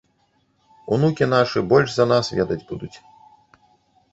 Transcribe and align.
Унукі 0.95 1.27
нашы 1.35 1.63
больш 1.73 1.89
за 1.99 2.05
нас 2.13 2.25
ведаць 2.39 2.61
будуць. 2.73 2.93